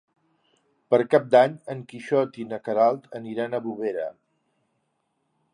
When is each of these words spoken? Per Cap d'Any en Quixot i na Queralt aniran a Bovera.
Per 0.93 0.99
Cap 1.15 1.27
d'Any 1.35 1.53
en 1.75 1.83
Quixot 1.93 2.41
i 2.45 2.47
na 2.53 2.61
Queralt 2.69 3.07
aniran 3.23 3.53
a 3.59 3.63
Bovera. 3.69 4.11